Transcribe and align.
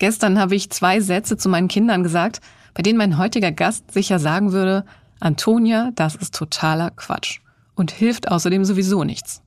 Gestern 0.00 0.38
habe 0.38 0.54
ich 0.54 0.70
zwei 0.70 1.00
Sätze 1.00 1.36
zu 1.36 1.50
meinen 1.50 1.68
Kindern 1.68 2.02
gesagt, 2.02 2.40
bei 2.72 2.82
denen 2.82 2.96
mein 2.96 3.18
heutiger 3.18 3.52
Gast 3.52 3.92
sicher 3.92 4.18
sagen 4.18 4.50
würde, 4.50 4.86
Antonia, 5.20 5.90
das 5.94 6.16
ist 6.16 6.34
totaler 6.34 6.90
Quatsch 6.90 7.40
und 7.74 7.90
hilft 7.90 8.28
außerdem 8.28 8.64
sowieso 8.64 9.04
nichts. 9.04 9.42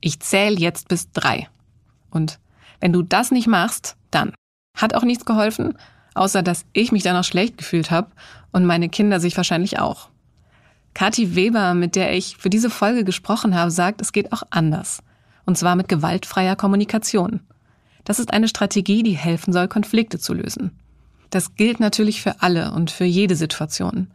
Ich 0.00 0.18
zähle 0.20 0.56
jetzt 0.56 0.88
bis 0.88 1.12
drei. 1.12 1.48
Und 2.10 2.38
wenn 2.80 2.94
du 2.94 3.02
das 3.02 3.30
nicht 3.30 3.48
machst, 3.48 3.96
dann. 4.10 4.32
Hat 4.74 4.94
auch 4.94 5.02
nichts 5.02 5.26
geholfen, 5.26 5.74
außer 6.14 6.42
dass 6.42 6.64
ich 6.72 6.90
mich 6.90 7.02
danach 7.02 7.24
schlecht 7.24 7.58
gefühlt 7.58 7.90
habe 7.90 8.08
und 8.52 8.64
meine 8.64 8.88
Kinder 8.88 9.20
sich 9.20 9.36
wahrscheinlich 9.36 9.78
auch. 9.78 10.08
Kathi 10.94 11.34
Weber, 11.34 11.74
mit 11.74 11.96
der 11.96 12.14
ich 12.14 12.38
für 12.38 12.48
diese 12.48 12.70
Folge 12.70 13.04
gesprochen 13.04 13.54
habe, 13.54 13.70
sagt, 13.70 14.00
es 14.00 14.12
geht 14.12 14.32
auch 14.32 14.42
anders. 14.48 15.02
Und 15.44 15.58
zwar 15.58 15.76
mit 15.76 15.88
gewaltfreier 15.88 16.56
Kommunikation. 16.56 17.40
Das 18.06 18.20
ist 18.20 18.32
eine 18.32 18.46
Strategie, 18.46 19.02
die 19.02 19.16
helfen 19.16 19.52
soll, 19.52 19.66
Konflikte 19.66 20.18
zu 20.20 20.32
lösen. 20.32 20.70
Das 21.30 21.56
gilt 21.56 21.80
natürlich 21.80 22.22
für 22.22 22.40
alle 22.40 22.70
und 22.70 22.92
für 22.92 23.04
jede 23.04 23.34
Situation. 23.34 24.06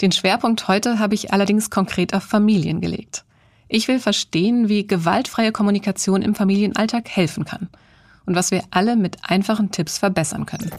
Den 0.00 0.10
Schwerpunkt 0.10 0.66
heute 0.66 0.98
habe 0.98 1.14
ich 1.14 1.32
allerdings 1.32 1.70
konkret 1.70 2.12
auf 2.12 2.24
Familien 2.24 2.80
gelegt. 2.80 3.24
Ich 3.68 3.86
will 3.86 4.00
verstehen, 4.00 4.68
wie 4.68 4.86
gewaltfreie 4.86 5.52
Kommunikation 5.52 6.22
im 6.22 6.34
Familienalltag 6.34 7.08
helfen 7.08 7.44
kann 7.44 7.68
und 8.26 8.34
was 8.34 8.50
wir 8.50 8.64
alle 8.72 8.96
mit 8.96 9.18
einfachen 9.22 9.70
Tipps 9.70 9.98
verbessern 9.98 10.44
können. 10.44 10.72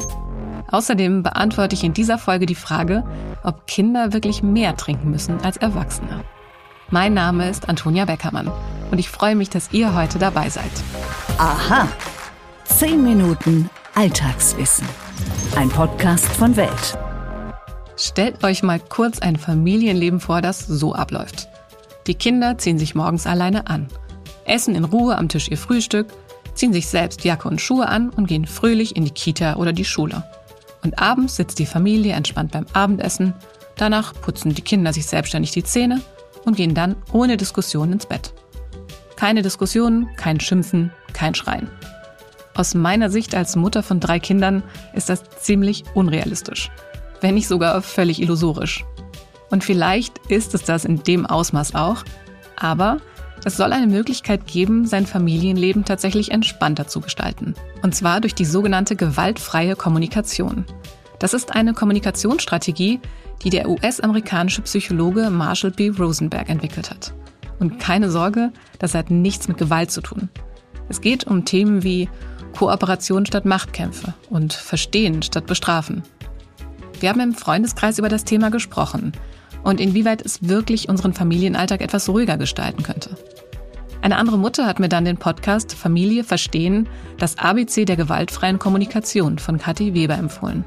Außerdem 0.70 1.24
beantworte 1.24 1.74
ich 1.74 1.86
in 1.86 1.94
dieser 1.94 2.18
Folge 2.18 2.46
die 2.46 2.54
Frage, 2.54 3.06
ob 3.44 3.66
Kinder 3.66 4.12
wirklich 4.12 4.44
mehr 4.44 4.76
trinken 4.76 5.10
müssen 5.10 5.40
als 5.40 5.56
Erwachsene. 5.56 6.26
Mein 6.90 7.14
Name 7.14 7.50
ist 7.50 7.70
Antonia 7.70 8.04
Beckermann 8.04 8.52
und 8.92 9.00
ich 9.00 9.08
freue 9.08 9.38
mich, 9.38 9.50
dass 9.50 9.72
ihr 9.72 9.96
heute 9.96 10.20
dabei 10.20 10.50
seid. 10.50 10.72
Aha. 11.38 11.88
10 12.68 13.04
Minuten 13.04 13.72
Alltagswissen. 13.96 14.88
Ein 15.56 15.70
Podcast 15.70 16.28
von 16.28 16.56
Welt. 16.56 16.98
Stellt 17.96 18.44
euch 18.44 18.62
mal 18.62 18.80
kurz 18.80 19.18
ein 19.18 19.36
Familienleben 19.36 20.20
vor, 20.20 20.44
das 20.44 20.68
so 20.68 20.94
abläuft. 20.94 21.48
Die 22.06 22.14
Kinder 22.14 22.60
ziehen 22.60 22.78
sich 22.78 22.94
morgens 22.94 23.26
alleine 23.26 23.66
an, 23.66 23.88
essen 24.46 24.76
in 24.76 24.84
Ruhe 24.84 25.18
am 25.18 25.28
Tisch 25.28 25.50
ihr 25.50 25.58
Frühstück, 25.58 26.08
ziehen 26.54 26.72
sich 26.72 26.88
selbst 26.88 27.24
Jacke 27.24 27.48
und 27.48 27.62
Schuhe 27.62 27.88
an 27.88 28.12
und 28.12 28.28
gehen 28.28 28.46
fröhlich 28.46 28.96
in 28.96 29.06
die 29.06 29.12
Kita 29.12 29.56
oder 29.56 29.74
die 29.74 29.86
Schule. 29.86 30.24
Und 30.84 31.00
abends 31.00 31.38
sitzt 31.38 31.58
die 31.58 31.66
Familie 31.66 32.14
entspannt 32.14 32.52
beim 32.52 32.68
Abendessen, 32.74 33.34
danach 33.76 34.14
putzen 34.14 34.54
die 34.54 34.62
Kinder 34.62 34.94
sich 34.94 35.08
selbstständig 35.08 35.52
die 35.52 35.64
Zähne 35.64 36.02
und 36.46 36.58
gehen 36.58 36.76
dann 36.76 36.96
ohne 37.12 37.38
Diskussion 37.38 37.92
ins 37.92 38.06
Bett. 38.06 38.34
Keine 39.16 39.42
Diskussionen, 39.42 40.10
kein 40.16 40.40
Schimpfen, 40.40 40.92
kein 41.14 41.34
Schreien. 41.34 41.72
Aus 42.58 42.74
meiner 42.74 43.12
Sicht 43.12 43.36
als 43.36 43.56
Mutter 43.56 43.84
von 43.84 44.00
drei 44.00 44.20
Kindern 44.20 44.64
ist 44.96 45.10
das 45.10 45.24
ziemlich 45.42 45.84
unrealistisch, 45.94 46.72
wenn 47.22 47.36
nicht 47.36 47.48
sogar 47.48 47.84
völlig 47.84 48.20
illusorisch. 48.20 48.84
Und 49.52 49.64
vielleicht 49.64 50.18
ist 50.28 50.56
es 50.56 50.64
das 50.64 50.84
in 50.84 51.04
dem 51.04 51.28
Ausmaß 51.28 51.76
auch, 51.76 52.04
aber 52.56 52.98
es 53.46 53.58
soll 53.58 53.74
eine 53.74 53.86
Möglichkeit 53.86 54.48
geben, 54.48 54.88
sein 54.88 55.06
Familienleben 55.06 55.86
tatsächlich 55.86 56.32
entspannter 56.32 56.88
zu 56.88 57.00
gestalten. 57.00 57.54
Und 57.84 57.94
zwar 57.94 58.22
durch 58.22 58.34
die 58.34 58.44
sogenannte 58.44 58.96
gewaltfreie 58.96 59.76
Kommunikation. 59.76 60.66
Das 61.20 61.36
ist 61.36 61.54
eine 61.54 61.76
Kommunikationsstrategie, 61.76 63.00
die 63.44 63.52
der 63.52 63.70
US-amerikanische 63.70 64.64
Psychologe 64.64 65.30
Marshall 65.30 65.72
B. 65.72 65.90
Rosenberg 65.90 66.50
entwickelt 66.50 66.90
hat. 66.90 67.14
Und 67.60 67.78
keine 67.80 68.10
Sorge, 68.10 68.52
das 68.80 68.96
hat 68.96 69.12
nichts 69.12 69.48
mit 69.48 69.60
Gewalt 69.60 69.92
zu 69.92 70.02
tun. 70.02 70.30
Es 70.90 71.02
geht 71.02 71.26
um 71.28 71.46
Themen 71.46 71.84
wie 71.84 72.10
Kooperation 72.58 73.24
statt 73.28 73.46
Machtkämpfe 73.46 74.16
und 74.32 74.52
Verstehen 74.52 75.22
statt 75.22 75.46
Bestrafen. 75.46 76.02
Wir 77.00 77.10
haben 77.10 77.20
im 77.20 77.36
Freundeskreis 77.36 78.00
über 78.00 78.10
das 78.10 78.24
Thema 78.24 78.50
gesprochen 78.50 79.12
und 79.64 79.80
inwieweit 79.80 80.26
es 80.26 80.50
wirklich 80.50 80.90
unseren 80.90 81.14
Familienalltag 81.14 81.82
etwas 81.82 82.10
ruhiger 82.10 82.36
gestalten 82.36 82.82
könnte. 82.82 83.12
Eine 84.02 84.18
andere 84.18 84.40
Mutter 84.40 84.66
hat 84.66 84.80
mir 84.80 84.90
dann 84.90 85.06
den 85.06 85.18
Podcast 85.18 85.76
Familie 85.76 86.24
verstehen, 86.24 86.90
das 87.20 87.38
ABC 87.38 87.86
der 87.86 87.96
gewaltfreien 87.96 88.58
Kommunikation 88.58 89.38
von 89.38 89.60
Kathi 89.60 89.94
Weber 89.94 90.16
empfohlen. 90.16 90.66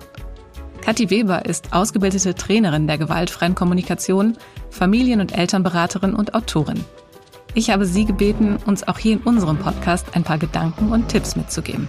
Kathi 0.83 1.11
Weber 1.11 1.45
ist 1.45 1.73
ausgebildete 1.73 2.37
Trainerin 2.37 2.87
der 2.87 2.99
gewaltfreien 2.99 3.57
Kommunikation, 3.57 4.37
Familien- 4.71 5.21
und 5.21 5.37
Elternberaterin 5.37 6.15
und 6.15 6.35
Autorin. 6.35 6.85
Ich 7.55 7.71
habe 7.71 7.85
Sie 7.85 8.05
gebeten, 8.05 8.59
uns 8.65 8.87
auch 8.87 8.99
hier 8.99 9.15
in 9.15 9.23
unserem 9.23 9.59
Podcast 9.59 10.15
ein 10.15 10.23
paar 10.23 10.39
Gedanken 10.39 10.93
und 10.93 11.09
Tipps 11.09 11.35
mitzugeben. 11.35 11.89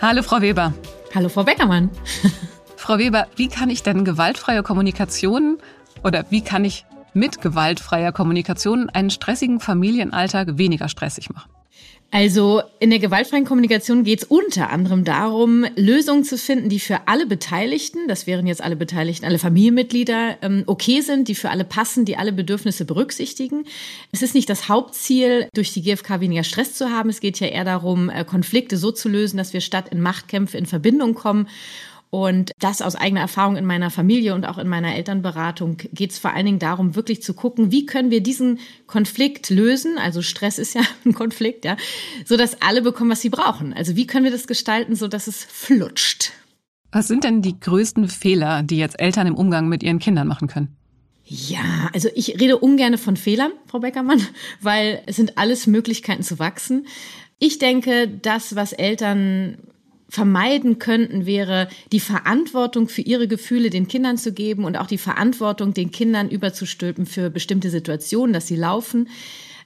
Hallo, 0.00 0.22
Frau 0.22 0.40
Weber. 0.40 0.72
Hallo, 1.14 1.28
Frau 1.28 1.44
Beckermann. 1.44 1.90
Frau 2.76 2.96
Weber, 2.96 3.26
wie 3.36 3.48
kann 3.48 3.68
ich 3.68 3.82
denn 3.82 4.06
gewaltfreie 4.06 4.62
Kommunikation 4.62 5.58
oder 6.02 6.24
wie 6.30 6.42
kann 6.42 6.64
ich 6.64 6.86
mit 7.12 7.42
gewaltfreier 7.42 8.12
Kommunikation 8.12 8.88
einen 8.88 9.10
stressigen 9.10 9.60
Familienalltag 9.60 10.56
weniger 10.56 10.88
stressig 10.88 11.28
machen? 11.28 11.50
Also 12.12 12.62
in 12.80 12.90
der 12.90 12.98
gewaltfreien 12.98 13.44
Kommunikation 13.44 14.02
geht 14.02 14.22
es 14.22 14.24
unter 14.24 14.70
anderem 14.70 15.04
darum, 15.04 15.64
Lösungen 15.76 16.24
zu 16.24 16.36
finden, 16.38 16.68
die 16.68 16.80
für 16.80 17.06
alle 17.06 17.24
Beteiligten, 17.24 18.08
das 18.08 18.26
wären 18.26 18.48
jetzt 18.48 18.62
alle 18.62 18.74
Beteiligten, 18.74 19.24
alle 19.26 19.38
Familienmitglieder, 19.38 20.38
ähm, 20.42 20.64
okay 20.66 21.02
sind, 21.02 21.28
die 21.28 21.36
für 21.36 21.50
alle 21.50 21.64
passen, 21.64 22.04
die 22.04 22.16
alle 22.16 22.32
Bedürfnisse 22.32 22.84
berücksichtigen. 22.84 23.64
Es 24.10 24.22
ist 24.22 24.34
nicht 24.34 24.50
das 24.50 24.68
Hauptziel, 24.68 25.48
durch 25.54 25.72
die 25.72 25.82
GfK 25.82 26.18
weniger 26.18 26.42
Stress 26.42 26.74
zu 26.74 26.90
haben. 26.90 27.10
Es 27.10 27.20
geht 27.20 27.38
ja 27.38 27.46
eher 27.46 27.64
darum, 27.64 28.10
äh, 28.10 28.24
Konflikte 28.24 28.76
so 28.76 28.90
zu 28.90 29.08
lösen, 29.08 29.36
dass 29.36 29.52
wir 29.52 29.60
statt 29.60 29.90
in 29.92 30.00
Machtkämpfe 30.00 30.58
in 30.58 30.66
Verbindung 30.66 31.14
kommen 31.14 31.46
und 32.10 32.50
das 32.58 32.82
aus 32.82 32.96
eigener 32.96 33.20
Erfahrung 33.20 33.56
in 33.56 33.64
meiner 33.64 33.88
Familie 33.88 34.34
und 34.34 34.44
auch 34.44 34.58
in 34.58 34.66
meiner 34.68 34.96
Elternberatung 34.96 35.76
geht 35.92 36.10
es 36.10 36.18
vor 36.18 36.34
allen 36.34 36.46
Dingen 36.46 36.58
darum, 36.58 36.96
wirklich 36.96 37.22
zu 37.22 37.34
gucken, 37.34 37.70
wie 37.70 37.86
können 37.86 38.10
wir 38.10 38.20
diesen 38.20 38.58
Konflikt 38.88 39.48
lösen? 39.48 39.96
Also 39.96 40.20
Stress 40.20 40.58
ist 40.58 40.74
ja 40.74 40.82
ein 41.04 41.14
Konflikt, 41.14 41.64
ja, 41.64 41.76
so 42.24 42.36
dass 42.36 42.60
alle 42.62 42.82
bekommen, 42.82 43.10
was 43.10 43.20
sie 43.20 43.30
brauchen. 43.30 43.72
Also 43.72 43.94
wie 43.94 44.08
können 44.08 44.24
wir 44.24 44.32
das 44.32 44.48
gestalten, 44.48 44.96
so 44.96 45.06
dass 45.06 45.28
es 45.28 45.44
flutscht? 45.44 46.32
Was 46.90 47.06
sind 47.06 47.22
denn 47.22 47.42
die 47.42 47.58
größten 47.58 48.08
Fehler, 48.08 48.64
die 48.64 48.78
jetzt 48.78 48.98
Eltern 48.98 49.28
im 49.28 49.36
Umgang 49.36 49.68
mit 49.68 49.84
ihren 49.84 50.00
Kindern 50.00 50.26
machen 50.26 50.48
können? 50.48 50.76
Ja, 51.24 51.88
also 51.94 52.08
ich 52.16 52.40
rede 52.40 52.58
ungern 52.58 52.98
von 52.98 53.16
Fehlern, 53.16 53.52
Frau 53.66 53.78
Beckermann, 53.78 54.20
weil 54.60 55.02
es 55.06 55.14
sind 55.14 55.38
alles 55.38 55.68
Möglichkeiten 55.68 56.24
zu 56.24 56.40
wachsen. 56.40 56.88
Ich 57.38 57.58
denke, 57.58 58.08
das, 58.08 58.56
was 58.56 58.72
Eltern 58.72 59.58
vermeiden 60.10 60.78
könnten, 60.78 61.24
wäre 61.24 61.68
die 61.92 62.00
Verantwortung 62.00 62.88
für 62.88 63.02
ihre 63.02 63.28
Gefühle 63.28 63.70
den 63.70 63.88
Kindern 63.88 64.18
zu 64.18 64.32
geben 64.32 64.64
und 64.64 64.76
auch 64.76 64.88
die 64.88 64.98
Verantwortung 64.98 65.72
den 65.72 65.92
Kindern 65.92 66.28
überzustülpen 66.28 67.06
für 67.06 67.30
bestimmte 67.30 67.70
Situationen, 67.70 68.32
dass 68.32 68.48
sie 68.48 68.56
laufen. 68.56 69.08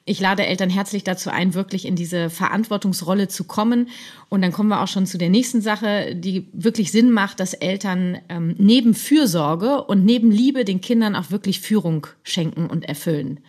Ich 0.07 0.21
lade 0.21 0.45
Eltern 0.45 0.69
herzlich 0.69 1.03
dazu 1.03 1.31
ein, 1.31 1.55
wirklich 1.55 1.87
in 1.87 1.97
diese 1.97 2.29
Verantwortungsrolle 2.29 3.29
zu 3.29 3.45
kommen. 3.45 3.89
Und 4.29 4.43
dann 4.43 4.53
kommen 4.53 4.69
wir 4.69 4.83
auch 4.83 4.89
schon 4.89 5.07
zu 5.07 5.17
der 5.17 5.31
nächsten 5.31 5.63
Sache, 5.63 6.15
die 6.15 6.47
wirklich 6.53 6.93
Sinn 6.93 7.11
macht, 7.11 7.41
dass 7.41 7.55
Eltern 7.55 8.19
ähm, 8.29 8.55
neben 8.59 8.93
Fürsorge 8.93 9.83
und 9.85 10.05
neben 10.05 10.31
Liebe 10.31 10.67
den 10.67 10.83
Kindern 10.83 11.17
auch 11.17 11.31
wirklich 11.31 11.61
Führung 11.61 12.07
schenken 12.23 12.67
und 12.67 12.85
erfüllen. 12.85 13.41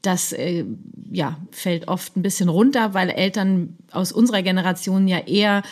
Das 0.00 0.32
äh, 0.32 0.64
ja, 1.12 1.36
fällt 1.50 1.86
oft 1.88 2.16
ein 2.16 2.22
bisschen 2.22 2.48
runter, 2.48 2.94
weil 2.94 3.10
Eltern 3.10 3.76
aus 3.90 4.10
unserer 4.10 4.40
Generation 4.40 5.06
ja 5.06 5.18
eher 5.18 5.62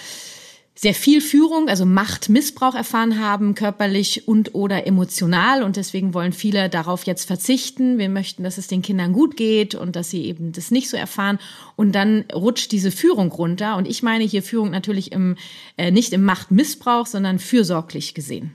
sehr 0.80 0.94
viel 0.94 1.20
Führung, 1.20 1.68
also 1.68 1.84
Machtmissbrauch 1.84 2.76
erfahren 2.76 3.18
haben, 3.18 3.56
körperlich 3.56 4.28
und 4.28 4.54
oder 4.54 4.86
emotional. 4.86 5.64
Und 5.64 5.74
deswegen 5.74 6.14
wollen 6.14 6.32
viele 6.32 6.68
darauf 6.68 7.02
jetzt 7.04 7.24
verzichten. 7.24 7.98
Wir 7.98 8.08
möchten, 8.08 8.44
dass 8.44 8.58
es 8.58 8.68
den 8.68 8.80
Kindern 8.80 9.12
gut 9.12 9.36
geht 9.36 9.74
und 9.74 9.96
dass 9.96 10.08
sie 10.10 10.24
eben 10.24 10.52
das 10.52 10.70
nicht 10.70 10.88
so 10.88 10.96
erfahren. 10.96 11.40
Und 11.74 11.96
dann 11.96 12.26
rutscht 12.32 12.70
diese 12.70 12.92
Führung 12.92 13.32
runter. 13.32 13.76
Und 13.76 13.88
ich 13.88 14.04
meine 14.04 14.22
hier 14.22 14.44
Führung 14.44 14.70
natürlich 14.70 15.10
im, 15.10 15.34
äh, 15.76 15.90
nicht 15.90 16.12
im 16.12 16.22
Machtmissbrauch, 16.22 17.06
sondern 17.06 17.40
fürsorglich 17.40 18.14
gesehen. 18.14 18.54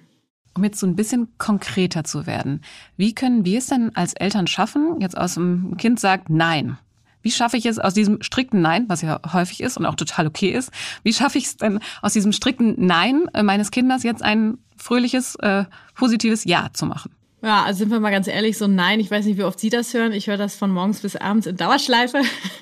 Um 0.56 0.64
jetzt 0.64 0.80
so 0.80 0.88
ein 0.88 0.96
bisschen 0.96 1.28
konkreter 1.38 2.06
zu 2.06 2.26
werden, 2.26 2.62
wie 2.96 3.14
können 3.14 3.44
wir 3.44 3.58
es 3.58 3.68
denn 3.68 3.94
als 3.96 4.14
Eltern 4.14 4.48
schaffen, 4.48 5.02
jetzt 5.02 5.18
aus 5.18 5.34
dem 5.34 5.76
Kind 5.76 6.00
sagt 6.00 6.30
Nein, 6.30 6.78
wie 7.24 7.32
schaffe 7.32 7.58
ich 7.58 7.66
es 7.66 7.80
aus 7.80 7.96
diesem 7.96 8.22
strikten 8.22 8.62
Nein, 8.62 8.86
was 8.88 9.02
ja 9.02 9.20
häufig 9.34 9.62
ist 9.62 9.78
und 9.78 9.86
auch 9.88 9.96
total 9.96 10.28
okay 10.28 10.52
ist, 10.52 10.72
wie 11.02 11.14
schaffe 11.14 11.40
ich 11.40 11.46
es 11.46 11.58
denn 11.58 11.80
aus 12.02 12.14
diesem 12.14 12.32
strikten 12.32 12.76
Nein 12.78 13.24
äh, 13.34 13.42
meines 13.42 13.72
Kindes 13.72 14.04
jetzt 14.04 14.22
ein 14.22 14.60
fröhliches, 14.78 15.36
äh, 15.36 15.66
positives 15.96 16.44
Ja 16.44 16.70
zu 16.74 16.86
machen? 16.86 17.12
Ja, 17.42 17.64
also 17.64 17.80
sind 17.80 17.92
wir 17.92 18.00
mal 18.00 18.12
ganz 18.12 18.28
ehrlich, 18.28 18.58
so 18.58 18.68
nein, 18.68 19.02
ich 19.02 19.12
weiß 19.12 19.26
nicht, 19.26 19.38
wie 19.38 19.44
oft 19.44 19.60
Sie 19.60 19.70
das 19.70 19.94
hören. 19.94 20.14
Ich 20.14 20.28
höre 20.28 20.38
das 20.38 20.56
von 20.56 20.72
morgens 20.72 21.02
bis 21.02 21.18
abends 21.18 21.46
in 21.46 21.58
Dauerschleife. 21.58 22.22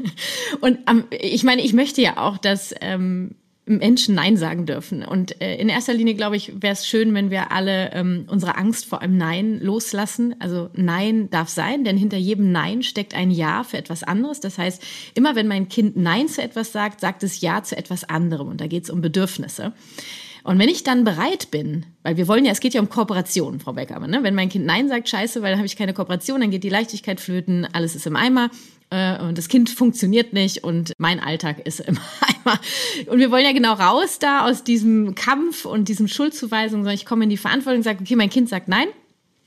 Und 0.61 0.79
ähm, 0.89 1.03
ich 1.11 1.43
meine, 1.43 1.61
ich 1.61 1.73
möchte 1.73 2.01
ja 2.01 2.17
auch, 2.17 2.39
dass 2.39 2.73
ähm, 2.81 3.35
Menschen 3.77 4.15
Nein 4.15 4.37
sagen 4.37 4.65
dürfen. 4.65 5.03
Und 5.03 5.41
äh, 5.41 5.55
in 5.55 5.69
erster 5.69 5.93
Linie, 5.93 6.15
glaube 6.15 6.35
ich, 6.35 6.61
wäre 6.61 6.73
es 6.73 6.87
schön, 6.87 7.13
wenn 7.13 7.29
wir 7.29 7.51
alle 7.51 7.91
ähm, 7.93 8.25
unsere 8.27 8.57
Angst 8.57 8.85
vor 8.85 9.01
einem 9.01 9.17
Nein 9.17 9.59
loslassen. 9.59 10.35
Also 10.39 10.69
Nein 10.73 11.29
darf 11.29 11.49
sein, 11.49 11.83
denn 11.83 11.97
hinter 11.97 12.17
jedem 12.17 12.51
Nein 12.51 12.83
steckt 12.83 13.13
ein 13.13 13.31
Ja 13.31 13.63
für 13.63 13.77
etwas 13.77 14.03
anderes. 14.03 14.39
Das 14.39 14.57
heißt, 14.57 14.83
immer 15.15 15.35
wenn 15.35 15.47
mein 15.47 15.69
Kind 15.69 15.97
Nein 15.97 16.27
zu 16.27 16.41
etwas 16.41 16.71
sagt, 16.71 17.01
sagt 17.01 17.23
es 17.23 17.41
Ja 17.41 17.63
zu 17.63 17.77
etwas 17.77 18.03
anderem. 18.03 18.47
Und 18.47 18.61
da 18.61 18.67
geht 18.67 18.83
es 18.83 18.89
um 18.89 19.01
Bedürfnisse. 19.01 19.73
Und 20.43 20.57
wenn 20.57 20.69
ich 20.69 20.83
dann 20.83 21.03
bereit 21.03 21.51
bin, 21.51 21.85
weil 22.03 22.17
wir 22.17 22.27
wollen 22.27 22.45
ja, 22.45 22.51
es 22.51 22.59
geht 22.59 22.73
ja 22.73 22.81
um 22.81 22.89
Kooperation, 22.89 23.59
Frau 23.59 23.73
Beckermann, 23.73 24.09
ne? 24.09 24.23
wenn 24.23 24.33
mein 24.33 24.49
Kind 24.49 24.65
Nein 24.65 24.87
sagt, 24.87 25.07
scheiße, 25.07 25.41
weil 25.41 25.51
dann 25.51 25.59
habe 25.59 25.67
ich 25.67 25.75
keine 25.75 25.93
Kooperation, 25.93 26.41
dann 26.41 26.51
geht 26.51 26.63
die 26.63 26.69
Leichtigkeit 26.69 27.19
flöten, 27.19 27.67
alles 27.73 27.95
ist 27.95 28.07
im 28.07 28.15
Eimer 28.15 28.49
äh, 28.91 29.19
und 29.19 29.37
das 29.37 29.47
Kind 29.47 29.69
funktioniert 29.69 30.33
nicht 30.33 30.63
und 30.63 30.93
mein 30.97 31.19
Alltag 31.19 31.65
ist 31.65 31.79
im 31.87 31.97
Eimer. 31.97 32.59
Und 33.07 33.19
wir 33.19 33.31
wollen 33.31 33.45
ja 33.45 33.53
genau 33.53 33.73
raus 33.73 34.19
da 34.19 34.45
aus 34.45 34.63
diesem 34.63 35.15
Kampf 35.15 35.65
und 35.65 35.87
diesem 35.87 36.07
Schuldzuweisung, 36.07 36.81
sondern 36.81 36.93
ich 36.93 37.05
komme 37.05 37.23
in 37.23 37.29
die 37.29 37.37
Verantwortung 37.37 37.79
und 37.79 37.83
sage, 37.83 37.99
okay, 38.01 38.15
mein 38.15 38.29
Kind 38.29 38.49
sagt 38.49 38.67
Nein, 38.67 38.87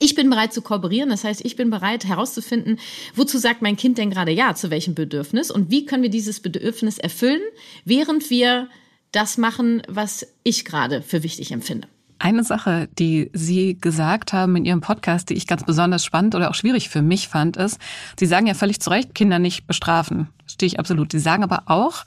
ich 0.00 0.14
bin 0.14 0.28
bereit 0.28 0.52
zu 0.52 0.60
kooperieren, 0.60 1.08
das 1.08 1.24
heißt, 1.24 1.44
ich 1.44 1.56
bin 1.56 1.70
bereit 1.70 2.04
herauszufinden, 2.04 2.78
wozu 3.14 3.38
sagt 3.38 3.62
mein 3.62 3.76
Kind 3.76 3.98
denn 3.98 4.10
gerade 4.10 4.32
ja, 4.32 4.54
zu 4.54 4.70
welchem 4.70 4.94
Bedürfnis 4.94 5.50
und 5.50 5.70
wie 5.70 5.86
können 5.86 6.02
wir 6.02 6.10
dieses 6.10 6.40
Bedürfnis 6.40 6.98
erfüllen, 6.98 7.42
während 7.84 8.28
wir 8.28 8.68
das 9.12 9.38
machen, 9.38 9.82
was 9.86 10.26
ich 10.42 10.64
gerade 10.64 11.00
für 11.00 11.22
wichtig 11.22 11.52
empfinde. 11.52 11.86
Eine 12.24 12.42
Sache, 12.42 12.88
die 12.98 13.30
Sie 13.34 13.78
gesagt 13.78 14.32
haben 14.32 14.56
in 14.56 14.64
Ihrem 14.64 14.80
Podcast, 14.80 15.28
die 15.28 15.34
ich 15.34 15.46
ganz 15.46 15.62
besonders 15.62 16.06
spannend 16.06 16.34
oder 16.34 16.48
auch 16.48 16.54
schwierig 16.54 16.88
für 16.88 17.02
mich 17.02 17.28
fand, 17.28 17.58
ist, 17.58 17.78
Sie 18.18 18.24
sagen 18.24 18.46
ja 18.46 18.54
völlig 18.54 18.80
zu 18.80 18.88
Recht, 18.88 19.14
Kinder 19.14 19.38
nicht 19.38 19.66
bestrafen. 19.66 20.28
Stehe 20.46 20.68
ich 20.68 20.78
absolut. 20.78 21.12
Sie 21.12 21.18
sagen 21.18 21.42
aber 21.42 21.64
auch, 21.66 22.06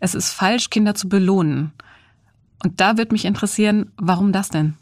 es 0.00 0.14
ist 0.14 0.32
falsch, 0.32 0.70
Kinder 0.70 0.94
zu 0.94 1.10
belohnen. 1.10 1.72
Und 2.64 2.80
da 2.80 2.96
wird 2.96 3.12
mich 3.12 3.26
interessieren, 3.26 3.92
warum 3.98 4.32
das 4.32 4.48
denn? 4.48 4.72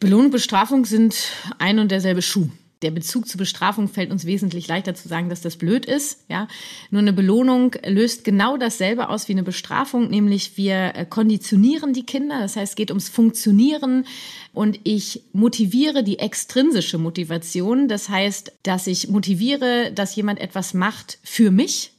Belohnung 0.00 0.26
und 0.26 0.32
Bestrafung 0.32 0.86
sind 0.86 1.30
ein 1.60 1.78
und 1.78 1.92
derselbe 1.92 2.20
Schuh 2.20 2.50
der 2.86 2.92
Bezug 2.92 3.26
zur 3.26 3.38
Bestrafung 3.38 3.88
fällt 3.88 4.12
uns 4.12 4.26
wesentlich 4.26 4.68
leichter 4.68 4.94
zu 4.94 5.08
sagen, 5.08 5.28
dass 5.28 5.40
das 5.40 5.56
blöd 5.56 5.86
ist. 5.86 6.24
Ja, 6.28 6.46
nur 6.92 7.02
eine 7.02 7.12
Belohnung 7.12 7.74
löst 7.84 8.22
genau 8.22 8.56
dasselbe 8.56 9.08
aus 9.08 9.26
wie 9.26 9.32
eine 9.32 9.42
Bestrafung, 9.42 10.08
nämlich 10.08 10.56
wir 10.56 10.94
äh, 10.94 11.04
konditionieren 11.04 11.92
die 11.92 12.06
Kinder. 12.06 12.38
Das 12.38 12.54
heißt, 12.54 12.70
es 12.70 12.76
geht 12.76 12.92
ums 12.92 13.08
Funktionieren 13.08 14.06
und 14.52 14.78
ich 14.84 15.24
motiviere 15.32 16.04
die 16.04 16.20
extrinsische 16.20 16.98
Motivation. 16.98 17.88
Das 17.88 18.08
heißt, 18.08 18.52
dass 18.62 18.86
ich 18.86 19.08
motiviere, 19.08 19.90
dass 19.92 20.14
jemand 20.14 20.38
etwas 20.38 20.72
macht 20.72 21.18
für 21.24 21.50
mich 21.50 21.90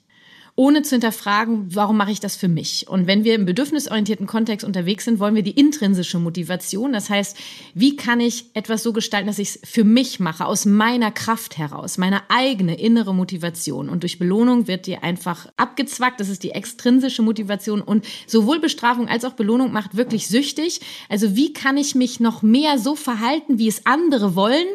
ohne 0.57 0.81
zu 0.81 0.95
hinterfragen, 0.95 1.67
warum 1.75 1.97
mache 1.97 2.11
ich 2.11 2.19
das 2.19 2.35
für 2.35 2.47
mich? 2.47 2.87
Und 2.89 3.05
wenn 3.05 3.23
wir 3.23 3.35
im 3.35 3.45
bedürfnisorientierten 3.45 4.25
Kontext 4.25 4.65
unterwegs 4.65 5.05
sind, 5.05 5.19
wollen 5.19 5.35
wir 5.35 5.43
die 5.43 5.51
intrinsische 5.51 6.17
Motivation. 6.17 6.93
Das 6.93 7.11
heißt, 7.11 7.37
wie 7.75 7.95
kann 7.95 8.19
ich 8.19 8.45
etwas 8.55 8.81
so 8.81 8.91
gestalten, 8.91 9.27
dass 9.27 9.37
ich 9.37 9.49
es 9.49 9.59
für 9.63 9.83
mich 9.83 10.19
mache, 10.19 10.47
aus 10.47 10.65
meiner 10.65 11.11
Kraft 11.11 11.59
heraus, 11.59 11.99
meine 11.99 12.21
eigene 12.31 12.79
innere 12.79 13.13
Motivation. 13.13 13.87
Und 13.87 14.01
durch 14.01 14.17
Belohnung 14.17 14.67
wird 14.67 14.87
die 14.87 14.97
einfach 14.97 15.47
abgezwackt. 15.57 16.19
Das 16.19 16.27
ist 16.27 16.41
die 16.41 16.51
extrinsische 16.51 17.21
Motivation. 17.21 17.79
Und 17.79 18.07
sowohl 18.25 18.59
Bestrafung 18.59 19.07
als 19.07 19.25
auch 19.25 19.33
Belohnung 19.33 19.71
macht 19.71 19.95
wirklich 19.95 20.27
süchtig. 20.27 20.81
Also 21.07 21.35
wie 21.35 21.53
kann 21.53 21.77
ich 21.77 21.93
mich 21.93 22.19
noch 22.19 22.41
mehr 22.41 22.79
so 22.79 22.95
verhalten, 22.95 23.59
wie 23.59 23.67
es 23.67 23.85
andere 23.85 24.35
wollen, 24.35 24.65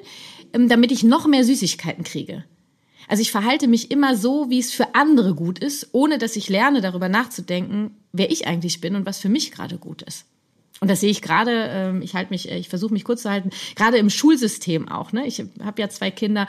ähm, 0.53 0.69
damit 0.69 0.93
ich 0.93 1.03
noch 1.03 1.27
mehr 1.27 1.43
Süßigkeiten 1.43 2.05
kriege? 2.05 2.45
Also 3.13 3.21
ich 3.21 3.31
verhalte 3.31 3.69
mich 3.69 3.91
immer 3.91 4.17
so, 4.17 4.49
wie 4.49 4.59
es 4.59 4.73
für 4.73 4.95
andere 4.95 5.35
gut 5.35 5.59
ist, 5.59 5.91
ohne 5.93 6.17
dass 6.17 6.35
ich 6.35 6.49
lerne, 6.49 6.81
darüber 6.81 7.11
nachzudenken, 7.11 7.91
wer 8.11 8.31
ich 8.31 8.47
eigentlich 8.47 8.81
bin 8.81 8.97
und 8.97 9.05
was 9.05 9.19
für 9.19 9.29
mich 9.29 9.53
gerade 9.53 9.77
gut 9.77 10.01
ist. 10.01 10.25
Und 10.81 10.89
das 10.89 11.01
sehe 11.01 11.11
ich 11.11 11.21
gerade, 11.21 11.51
ähm, 11.69 12.01
ich 12.01 12.15
halte 12.15 12.31
mich, 12.31 12.49
ich 12.49 12.71
versuche 12.71 12.95
mich 12.95 13.05
kurz 13.05 13.21
zu 13.21 13.31
halten, 13.31 13.51
gerade 13.77 13.99
im 13.99 14.09
Schulsystem 14.09 14.89
auch. 14.89 15.13
Ne? 15.13 15.27
Ich 15.27 15.45
habe 15.63 15.83
ja 15.83 15.91
zwei 15.91 16.11
Kinder. 16.11 16.47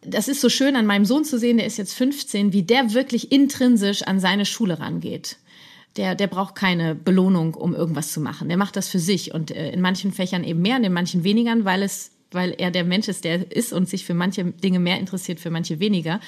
Das 0.00 0.26
ist 0.26 0.40
so 0.40 0.48
schön 0.48 0.74
an 0.74 0.86
meinem 0.86 1.04
Sohn 1.04 1.26
zu 1.26 1.38
sehen, 1.38 1.58
der 1.58 1.66
ist 1.66 1.76
jetzt 1.76 1.92
15, 1.92 2.54
wie 2.54 2.62
der 2.62 2.94
wirklich 2.94 3.30
intrinsisch 3.30 4.02
an 4.02 4.18
seine 4.18 4.46
Schule 4.46 4.80
rangeht. 4.80 5.36
Der, 5.96 6.14
der 6.14 6.28
braucht 6.28 6.54
keine 6.54 6.94
Belohnung, 6.94 7.52
um 7.52 7.74
irgendwas 7.74 8.12
zu 8.12 8.22
machen. 8.22 8.48
Der 8.48 8.56
macht 8.56 8.76
das 8.76 8.88
für 8.88 9.00
sich 9.00 9.34
und 9.34 9.50
äh, 9.50 9.70
in 9.70 9.82
manchen 9.82 10.12
Fächern 10.12 10.44
eben 10.44 10.62
mehr 10.62 10.76
und 10.76 10.84
in 10.84 10.94
manchen 10.94 11.24
weniger, 11.24 11.62
weil 11.66 11.82
es 11.82 12.12
weil 12.30 12.54
er 12.58 12.70
der 12.70 12.84
Mensch 12.84 13.08
ist, 13.08 13.24
der 13.24 13.50
ist 13.52 13.72
und 13.72 13.88
sich 13.88 14.04
für 14.04 14.14
manche 14.14 14.44
Dinge 14.44 14.78
mehr 14.78 14.98
interessiert, 14.98 15.40
für 15.40 15.50
manche 15.50 15.80
weniger. 15.80 16.20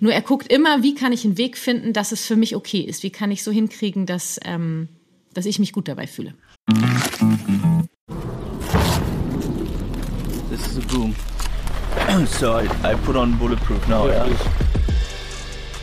Nur 0.00 0.12
er 0.12 0.22
guckt 0.22 0.52
immer, 0.52 0.82
wie 0.82 0.94
kann 0.94 1.12
ich 1.12 1.24
einen 1.24 1.38
Weg 1.38 1.56
finden, 1.56 1.92
dass 1.92 2.12
es 2.12 2.26
für 2.26 2.36
mich 2.36 2.56
okay 2.56 2.80
ist? 2.80 3.02
Wie 3.02 3.10
kann 3.10 3.30
ich 3.30 3.42
so 3.42 3.50
hinkriegen, 3.50 4.06
dass, 4.06 4.40
ähm, 4.44 4.88
dass 5.34 5.46
ich 5.46 5.58
mich 5.58 5.72
gut 5.72 5.88
dabei 5.88 6.06
fühle? 6.06 6.34
This 10.50 10.66
is 10.66 10.78
a 10.78 10.86
boom. 10.88 11.14
so 12.26 12.58
I, 12.58 12.68
I 12.84 12.94
put 12.94 13.16
on 13.16 13.38
bulletproof 13.38 13.86
now. 13.88 14.06
Yeah. 14.06 14.28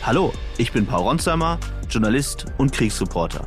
Hallo, 0.02 0.32
ich 0.58 0.72
bin 0.72 0.86
Paul 0.86 1.02
Ronsheimer, 1.02 1.58
Journalist 1.88 2.46
und 2.58 2.72
Kriegsreporter. 2.72 3.46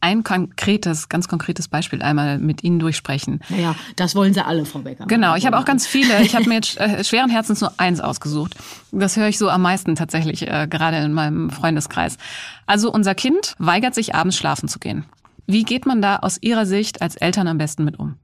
ein 0.00 0.22
konkretes, 0.22 1.08
ganz 1.08 1.28
konkretes 1.28 1.68
Beispiel 1.68 2.02
einmal 2.02 2.38
mit 2.38 2.62
Ihnen 2.64 2.78
durchsprechen. 2.78 3.40
Ja, 3.48 3.74
das 3.96 4.14
wollen 4.14 4.34
Sie 4.34 4.44
alle, 4.44 4.64
Frau 4.64 4.80
Becker. 4.80 5.06
Genau, 5.06 5.34
ich 5.34 5.46
habe 5.46 5.58
auch 5.58 5.64
ganz 5.64 5.86
viele. 5.86 6.22
Ich 6.22 6.34
habe 6.34 6.48
mir 6.48 6.54
jetzt 6.56 6.78
äh, 6.78 7.02
schweren 7.04 7.30
Herzens 7.30 7.60
nur 7.60 7.72
eins 7.78 8.00
ausgesucht. 8.00 8.54
Das 8.92 9.16
höre 9.16 9.28
ich 9.28 9.38
so 9.38 9.48
am 9.48 9.62
meisten 9.62 9.96
tatsächlich, 9.96 10.46
äh, 10.46 10.66
gerade 10.68 10.98
in 10.98 11.12
meinem 11.12 11.50
Freundeskreis. 11.50 12.18
Also 12.66 12.92
unser 12.92 13.14
Kind 13.14 13.54
weigert 13.58 13.94
sich 13.94 14.14
abends 14.14 14.36
schlafen 14.36 14.68
zu 14.68 14.78
gehen. 14.78 15.04
Wie 15.46 15.62
geht 15.62 15.86
man 15.86 16.02
da 16.02 16.16
aus 16.16 16.38
Ihrer 16.40 16.66
Sicht 16.66 17.02
als 17.02 17.16
Eltern 17.16 17.46
am 17.48 17.58
besten 17.58 17.84
mit 17.84 17.98
um? 17.98 18.16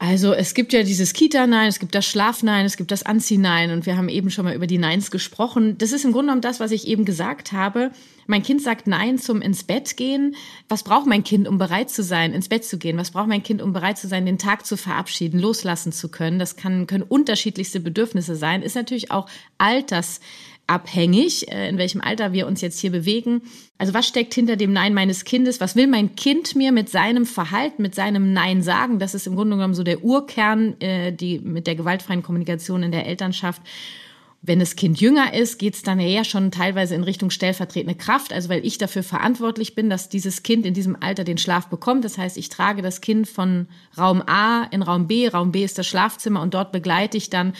Also 0.00 0.32
es 0.32 0.54
gibt 0.54 0.72
ja 0.72 0.84
dieses 0.84 1.12
Kita-Nein, 1.12 1.68
es 1.68 1.80
gibt 1.80 1.92
das 1.92 2.06
Schlaf-Nein, 2.06 2.64
es 2.64 2.76
gibt 2.76 2.92
das 2.92 3.02
Anzieh-Nein 3.02 3.72
und 3.72 3.84
wir 3.84 3.96
haben 3.96 4.08
eben 4.08 4.30
schon 4.30 4.44
mal 4.44 4.54
über 4.54 4.68
die 4.68 4.78
Neins 4.78 5.10
gesprochen. 5.10 5.76
Das 5.76 5.90
ist 5.90 6.04
im 6.04 6.12
Grunde 6.12 6.26
genommen 6.26 6.40
das, 6.40 6.60
was 6.60 6.70
ich 6.70 6.86
eben 6.86 7.04
gesagt 7.04 7.50
habe. 7.50 7.90
Mein 8.28 8.44
Kind 8.44 8.62
sagt 8.62 8.86
Nein 8.86 9.18
zum 9.18 9.42
ins 9.42 9.64
Bett 9.64 9.96
gehen. 9.96 10.36
Was 10.68 10.84
braucht 10.84 11.06
mein 11.06 11.24
Kind, 11.24 11.48
um 11.48 11.58
bereit 11.58 11.90
zu 11.90 12.04
sein, 12.04 12.32
ins 12.32 12.48
Bett 12.48 12.64
zu 12.64 12.78
gehen? 12.78 12.96
Was 12.96 13.10
braucht 13.10 13.26
mein 13.26 13.42
Kind, 13.42 13.60
um 13.60 13.72
bereit 13.72 13.98
zu 13.98 14.06
sein, 14.06 14.24
den 14.24 14.38
Tag 14.38 14.66
zu 14.66 14.76
verabschieden, 14.76 15.40
loslassen 15.40 15.90
zu 15.90 16.08
können? 16.08 16.38
Das 16.38 16.54
kann, 16.54 16.86
können 16.86 17.02
unterschiedlichste 17.02 17.80
Bedürfnisse 17.80 18.36
sein. 18.36 18.62
Ist 18.62 18.76
natürlich 18.76 19.10
auch 19.10 19.28
alters 19.56 20.20
abhängig, 20.68 21.50
äh, 21.50 21.68
in 21.68 21.78
welchem 21.78 22.00
Alter 22.00 22.32
wir 22.32 22.46
uns 22.46 22.60
jetzt 22.60 22.78
hier 22.78 22.92
bewegen. 22.92 23.42
Also 23.78 23.94
was 23.94 24.06
steckt 24.06 24.34
hinter 24.34 24.56
dem 24.56 24.72
Nein 24.72 24.94
meines 24.94 25.24
Kindes? 25.24 25.60
Was 25.60 25.74
will 25.74 25.86
mein 25.86 26.14
Kind 26.14 26.54
mir 26.54 26.70
mit 26.70 26.88
seinem 26.88 27.26
Verhalten, 27.26 27.82
mit 27.82 27.94
seinem 27.94 28.32
Nein 28.32 28.62
sagen? 28.62 28.98
Das 28.98 29.14
ist 29.14 29.26
im 29.26 29.34
Grunde 29.34 29.56
genommen 29.56 29.74
so 29.74 29.82
der 29.82 30.04
Urkern, 30.04 30.80
äh, 30.80 31.12
die 31.12 31.40
mit 31.40 31.66
der 31.66 31.74
gewaltfreien 31.74 32.22
Kommunikation 32.22 32.82
in 32.82 32.92
der 32.92 33.06
Elternschaft. 33.06 33.62
Wenn 34.40 34.60
das 34.60 34.76
Kind 34.76 35.00
jünger 35.00 35.34
ist, 35.34 35.58
geht 35.58 35.74
es 35.74 35.82
dann 35.82 35.98
eher 35.98 36.22
schon 36.22 36.52
teilweise 36.52 36.94
in 36.94 37.02
Richtung 37.02 37.30
stellvertretende 37.30 37.96
Kraft, 37.96 38.32
also 38.32 38.48
weil 38.48 38.64
ich 38.64 38.78
dafür 38.78 39.02
verantwortlich 39.02 39.74
bin, 39.74 39.90
dass 39.90 40.08
dieses 40.08 40.44
Kind 40.44 40.64
in 40.64 40.74
diesem 40.74 40.96
Alter 41.00 41.24
den 41.24 41.38
Schlaf 41.38 41.66
bekommt. 41.66 42.04
Das 42.04 42.18
heißt, 42.18 42.36
ich 42.36 42.48
trage 42.48 42.80
das 42.80 43.00
Kind 43.00 43.26
von 43.26 43.66
Raum 43.98 44.22
A 44.26 44.62
in 44.70 44.82
Raum 44.82 45.08
B. 45.08 45.26
Raum 45.26 45.50
B 45.50 45.64
ist 45.64 45.76
das 45.76 45.88
Schlafzimmer 45.88 46.40
und 46.40 46.54
dort 46.54 46.70
begleite 46.70 47.16
ich 47.16 47.30
dann 47.30 47.52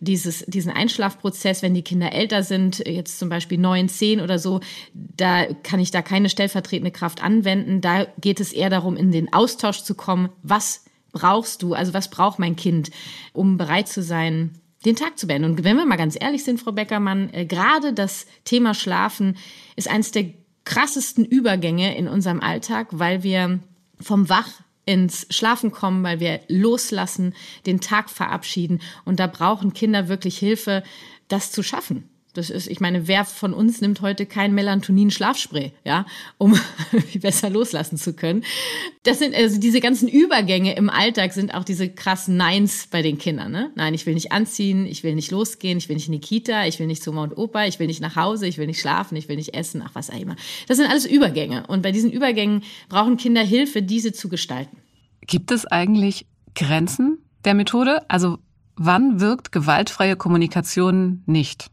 dieses, 0.00 0.44
diesen 0.46 0.72
Einschlafprozess, 0.72 1.60
wenn 1.60 1.74
die 1.74 1.82
Kinder 1.82 2.12
älter 2.12 2.42
sind, 2.42 2.78
jetzt 2.78 3.18
zum 3.18 3.28
Beispiel 3.28 3.58
neun, 3.58 3.90
zehn 3.90 4.18
oder 4.20 4.38
so, 4.38 4.60
da 4.94 5.44
kann 5.62 5.80
ich 5.80 5.90
da 5.90 6.00
keine 6.00 6.30
stellvertretende 6.30 6.92
Kraft 6.92 7.22
anwenden. 7.22 7.82
Da 7.82 8.06
geht 8.20 8.40
es 8.40 8.54
eher 8.54 8.70
darum, 8.70 8.96
in 8.96 9.12
den 9.12 9.32
Austausch 9.34 9.82
zu 9.82 9.94
kommen. 9.94 10.30
Was 10.42 10.86
brauchst 11.12 11.62
du? 11.62 11.74
Also 11.74 11.92
was 11.92 12.08
braucht 12.08 12.38
mein 12.38 12.56
Kind, 12.56 12.90
um 13.34 13.58
bereit 13.58 13.86
zu 13.86 14.02
sein, 14.02 14.58
den 14.84 14.96
Tag 14.96 15.18
zu 15.18 15.26
beenden. 15.26 15.50
Und 15.50 15.64
wenn 15.64 15.76
wir 15.76 15.86
mal 15.86 15.96
ganz 15.96 16.16
ehrlich 16.20 16.44
sind, 16.44 16.60
Frau 16.60 16.72
Beckermann, 16.72 17.30
äh, 17.32 17.46
gerade 17.46 17.92
das 17.92 18.26
Thema 18.44 18.74
Schlafen 18.74 19.36
ist 19.76 19.88
eines 19.88 20.10
der 20.10 20.26
krassesten 20.64 21.24
Übergänge 21.24 21.96
in 21.96 22.08
unserem 22.08 22.40
Alltag, 22.40 22.88
weil 22.92 23.22
wir 23.22 23.60
vom 24.00 24.28
Wach 24.28 24.48
ins 24.84 25.26
Schlafen 25.30 25.70
kommen, 25.70 26.02
weil 26.02 26.20
wir 26.20 26.40
loslassen, 26.48 27.34
den 27.66 27.80
Tag 27.80 28.10
verabschieden. 28.10 28.80
Und 29.04 29.20
da 29.20 29.26
brauchen 29.26 29.72
Kinder 29.72 30.08
wirklich 30.08 30.38
Hilfe, 30.38 30.82
das 31.28 31.52
zu 31.52 31.62
schaffen. 31.62 32.08
Das 32.34 32.48
ist, 32.48 32.66
ich 32.66 32.80
meine, 32.80 33.08
wer 33.08 33.26
von 33.26 33.52
uns 33.52 33.82
nimmt 33.82 34.00
heute 34.00 34.24
kein 34.24 34.54
Melatonin-Schlafspray, 34.54 35.72
ja, 35.84 36.06
um 36.38 36.58
besser 37.20 37.50
loslassen 37.50 37.98
zu 37.98 38.14
können? 38.14 38.42
Das 39.02 39.18
sind 39.18 39.34
also 39.34 39.60
diese 39.60 39.80
ganzen 39.80 40.08
Übergänge 40.08 40.74
im 40.74 40.88
Alltag 40.88 41.34
sind 41.34 41.52
auch 41.52 41.64
diese 41.64 41.90
krassen 41.90 42.38
Neins 42.38 42.88
bei 42.90 43.02
den 43.02 43.18
Kindern. 43.18 43.52
Ne? 43.52 43.70
Nein, 43.74 43.92
ich 43.92 44.06
will 44.06 44.14
nicht 44.14 44.32
anziehen, 44.32 44.86
ich 44.86 45.02
will 45.02 45.14
nicht 45.14 45.30
losgehen, 45.30 45.76
ich 45.76 45.90
will 45.90 45.96
nicht 45.96 46.06
in 46.06 46.12
die 46.12 46.20
Kita, 46.20 46.66
ich 46.66 46.78
will 46.78 46.86
nicht 46.86 47.02
zu 47.02 47.10
Oma 47.10 47.24
und 47.24 47.36
Opa, 47.36 47.66
ich 47.66 47.78
will 47.78 47.86
nicht 47.86 48.00
nach 48.00 48.16
Hause, 48.16 48.46
ich 48.46 48.56
will 48.56 48.66
nicht 48.66 48.80
schlafen, 48.80 49.16
ich 49.16 49.28
will 49.28 49.36
nicht 49.36 49.54
essen, 49.54 49.82
ach 49.84 49.90
was 49.94 50.08
auch 50.08 50.18
immer. 50.18 50.36
Das 50.68 50.78
sind 50.78 50.88
alles 50.88 51.04
Übergänge. 51.04 51.66
Und 51.66 51.82
bei 51.82 51.92
diesen 51.92 52.10
Übergängen 52.10 52.62
brauchen 52.88 53.18
Kinder 53.18 53.42
Hilfe, 53.42 53.82
diese 53.82 54.12
zu 54.12 54.30
gestalten. 54.30 54.78
Gibt 55.26 55.50
es 55.50 55.66
eigentlich 55.66 56.26
Grenzen 56.54 57.18
der 57.44 57.54
Methode? 57.54 58.08
Also 58.08 58.38
wann 58.76 59.20
wirkt 59.20 59.52
gewaltfreie 59.52 60.16
Kommunikation 60.16 61.22
nicht? 61.26 61.71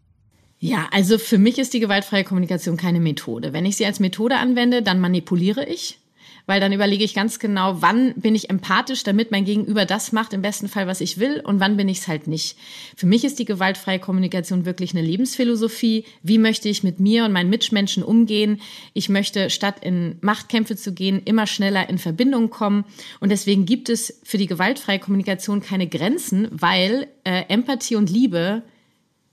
Ja, 0.60 0.90
also 0.92 1.18
für 1.18 1.38
mich 1.38 1.58
ist 1.58 1.74
die 1.74 1.80
gewaltfreie 1.80 2.26
Kommunikation 2.26 2.76
keine 2.76 3.00
Methode. 3.00 3.54
Wenn 3.54 3.66
ich 3.66 3.78
sie 3.78 3.86
als 3.86 4.02
Methode 4.02 4.38
anwende, 4.38 4.82
dann 4.82 5.00
manipuliere 5.00 5.66
ich, 5.66 6.00
weil 6.48 6.60
dann 6.60 6.74
überlege 6.74 7.06
ich 7.06 7.14
ganz 7.14 7.40
genau, 7.40 7.82
wann 7.82 8.14
bin 8.16 8.36
ich 8.36 8.50
empathisch, 8.50 9.04
damit 9.04 9.32
mein 9.32 9.46
Gegenüber 9.46 9.86
das 9.86 10.12
macht, 10.12 10.34
im 10.34 10.42
besten 10.42 10.68
Fall, 10.68 10.86
was 10.86 11.00
ich 11.00 11.18
will, 11.18 11.40
und 11.46 11.62
wann 11.62 11.78
bin 11.78 11.88
ich 11.88 12.00
es 12.00 12.08
halt 12.10 12.28
nicht. 12.28 12.58
Für 12.98 13.06
mich 13.06 13.24
ist 13.24 13.40
die 13.40 13.46
gewaltfreie 13.46 14.00
Kommunikation 14.00 14.66
wirklich 14.66 14.92
eine 14.92 15.02
Lebensphilosophie. 15.02 16.04
Wie 16.24 16.38
möchte 16.38 16.68
ich 16.68 16.84
mit 16.84 17.00
mir 17.00 17.24
und 17.24 17.32
meinen 17.32 17.50
Mitmenschen 17.50 18.04
umgehen? 18.04 18.60
Ich 18.94 19.08
möchte, 19.08 19.50
statt 19.50 19.78
in 19.82 20.18
Machtkämpfe 20.20 20.76
zu 20.76 20.92
gehen, 20.92 21.22
immer 21.24 21.48
schneller 21.48 21.88
in 21.88 22.00
Verbindung 22.00 22.50
kommen. 22.50 22.84
Und 23.22 23.30
deswegen 23.30 23.66
gibt 23.66 23.88
es 23.88 24.20
für 24.24 24.38
die 24.38 24.48
gewaltfreie 24.48 25.00
Kommunikation 25.00 25.62
keine 25.62 25.88
Grenzen, 25.88 26.50
weil 26.52 27.08
äh, 27.24 27.44
Empathie 27.48 27.96
und 27.96 28.10
Liebe 28.10 28.64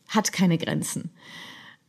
hat 0.08 0.32
keine 0.32 0.58
Grenzen. 0.58 1.10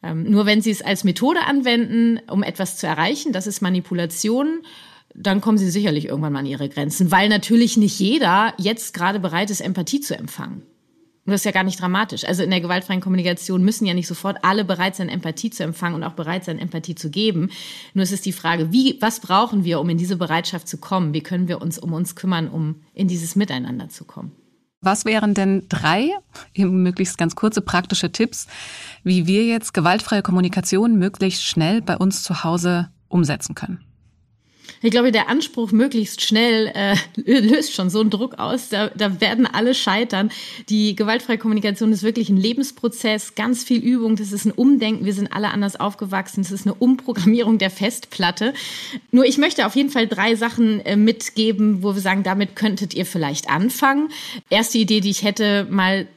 Ähm, 0.03 0.23
nur 0.23 0.45
wenn 0.45 0.61
Sie 0.61 0.71
es 0.71 0.81
als 0.81 1.03
Methode 1.03 1.41
anwenden, 1.45 2.19
um 2.29 2.43
etwas 2.43 2.77
zu 2.77 2.87
erreichen, 2.87 3.33
das 3.33 3.47
ist 3.47 3.61
Manipulation, 3.61 4.61
dann 5.15 5.41
kommen 5.41 5.57
Sie 5.57 5.69
sicherlich 5.69 6.05
irgendwann 6.05 6.33
mal 6.33 6.39
an 6.39 6.45
Ihre 6.45 6.69
Grenzen, 6.69 7.11
weil 7.11 7.29
natürlich 7.29 7.77
nicht 7.77 7.99
jeder 7.99 8.53
jetzt 8.57 8.93
gerade 8.93 9.19
bereit 9.19 9.49
ist, 9.49 9.61
Empathie 9.61 9.99
zu 9.99 10.17
empfangen. 10.17 10.63
Und 11.27 11.31
das 11.31 11.41
ist 11.41 11.45
ja 11.45 11.51
gar 11.51 11.65
nicht 11.65 11.81
dramatisch. 11.81 12.23
Also 12.23 12.43
in 12.43 12.51
der 12.51 12.61
gewaltfreien 12.61 13.01
Kommunikation 13.01 13.61
müssen 13.61 13.85
ja 13.85 13.93
nicht 13.93 14.07
sofort 14.07 14.37
alle 14.43 14.63
bereit 14.63 14.95
sein, 14.95 15.09
Empathie 15.09 15.49
zu 15.49 15.61
empfangen 15.61 15.95
und 15.95 16.03
auch 16.05 16.13
bereit 16.13 16.45
sein, 16.45 16.57
Empathie 16.57 16.95
zu 16.95 17.09
geben. 17.09 17.49
Nur 17.93 18.03
es 18.03 18.13
ist 18.13 18.25
die 18.25 18.31
Frage, 18.31 18.71
wie, 18.71 18.97
was 19.01 19.19
brauchen 19.19 19.65
wir, 19.65 19.81
um 19.81 19.89
in 19.89 19.97
diese 19.97 20.15
Bereitschaft 20.15 20.69
zu 20.69 20.77
kommen? 20.77 21.13
Wie 21.13 21.19
können 21.19 21.49
wir 21.49 21.61
uns 21.61 21.79
um 21.79 21.91
uns 21.91 22.15
kümmern, 22.15 22.47
um 22.47 22.75
in 22.93 23.09
dieses 23.09 23.35
Miteinander 23.35 23.89
zu 23.89 24.05
kommen? 24.05 24.31
Was 24.81 25.05
wären 25.05 25.33
denn 25.33 25.65
drei, 25.69 26.11
eben 26.53 26.83
möglichst 26.83 27.17
ganz 27.17 27.35
kurze 27.35 27.61
praktische 27.61 28.11
Tipps, 28.11 28.47
wie 29.03 29.25
wir 29.25 29.45
jetzt 29.45 29.73
gewaltfreie 29.73 30.21
Kommunikation 30.21 30.97
möglichst 30.97 31.43
schnell 31.43 31.81
bei 31.81 31.97
uns 31.97 32.21
zu 32.21 32.43
Hause 32.43 32.89
umsetzen 33.07 33.55
können? 33.55 33.83
Ich 34.81 34.91
glaube, 34.91 35.11
der 35.11 35.29
Anspruch 35.29 35.71
möglichst 35.71 36.21
schnell 36.21 36.71
äh, 36.75 36.95
löst 37.15 37.73
schon 37.73 37.89
so 37.89 37.99
einen 37.99 38.09
Druck 38.09 38.39
aus. 38.39 38.69
Da, 38.69 38.89
da 38.89 39.19
werden 39.19 39.45
alle 39.45 39.73
scheitern. 39.73 40.31
Die 40.69 40.95
gewaltfreie 40.95 41.37
Kommunikation 41.37 41.91
ist 41.91 42.03
wirklich 42.03 42.29
ein 42.29 42.37
Lebensprozess, 42.37 43.35
ganz 43.35 43.63
viel 43.63 43.79
Übung. 43.79 44.15
Das 44.15 44.31
ist 44.31 44.45
ein 44.45 44.51
Umdenken. 44.51 45.05
Wir 45.05 45.13
sind 45.13 45.33
alle 45.33 45.49
anders 45.49 45.79
aufgewachsen. 45.79 46.43
Das 46.43 46.51
ist 46.51 46.65
eine 46.65 46.75
Umprogrammierung 46.75 47.57
der 47.57 47.69
Festplatte. 47.69 48.53
Nur 49.11 49.25
ich 49.25 49.37
möchte 49.37 49.65
auf 49.65 49.75
jeden 49.75 49.89
Fall 49.89 50.07
drei 50.07 50.35
Sachen 50.35 50.79
äh, 50.81 50.95
mitgeben, 50.95 51.83
wo 51.83 51.95
wir 51.95 52.01
sagen, 52.01 52.23
damit 52.23 52.55
könntet 52.55 52.93
ihr 52.93 53.05
vielleicht 53.05 53.49
anfangen. 53.49 54.09
Erste 54.49 54.77
Idee, 54.77 55.01
die 55.01 55.09
ich 55.09 55.23
hätte, 55.23 55.67
mal 55.69 56.07